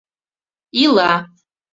Ила. 0.83 1.11